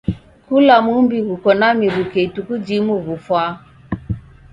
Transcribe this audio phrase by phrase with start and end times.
[0.47, 3.51] Kula mumbi ghuko na miruke ituku jimu ghufwaa.